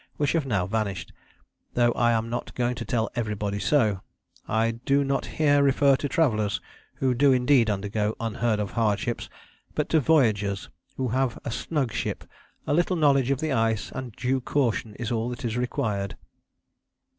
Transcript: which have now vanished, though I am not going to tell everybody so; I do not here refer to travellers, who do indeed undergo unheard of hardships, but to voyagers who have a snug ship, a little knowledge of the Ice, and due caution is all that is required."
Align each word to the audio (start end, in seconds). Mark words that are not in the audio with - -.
which 0.17 0.31
have 0.31 0.47
now 0.47 0.65
vanished, 0.65 1.13
though 1.75 1.91
I 1.91 2.11
am 2.13 2.27
not 2.27 2.55
going 2.55 2.73
to 2.73 2.85
tell 2.85 3.11
everybody 3.15 3.59
so; 3.59 4.01
I 4.47 4.71
do 4.71 5.03
not 5.03 5.27
here 5.27 5.61
refer 5.61 5.95
to 5.97 6.09
travellers, 6.09 6.59
who 6.95 7.13
do 7.13 7.31
indeed 7.31 7.69
undergo 7.69 8.15
unheard 8.19 8.59
of 8.59 8.71
hardships, 8.71 9.29
but 9.75 9.89
to 9.89 9.99
voyagers 9.99 10.69
who 10.97 11.09
have 11.09 11.37
a 11.45 11.51
snug 11.51 11.91
ship, 11.93 12.23
a 12.65 12.73
little 12.73 12.95
knowledge 12.95 13.29
of 13.29 13.41
the 13.41 13.51
Ice, 13.51 13.91
and 13.91 14.11
due 14.13 14.41
caution 14.41 14.95
is 14.95 15.11
all 15.11 15.29
that 15.29 15.45
is 15.45 15.55
required." 15.55 16.17